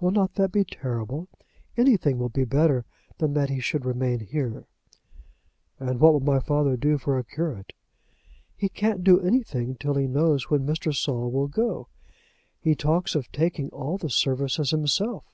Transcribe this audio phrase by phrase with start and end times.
[0.00, 1.28] Will not that be terrible?
[1.76, 2.86] Anything will be better
[3.18, 4.64] than that he should remain here."
[5.78, 7.74] "And what will my father do for a curate?"
[8.56, 10.96] "He can't do anything till he knows when Mr.
[10.96, 11.88] Saul will go.
[12.58, 15.26] He talks of taking all the services himself."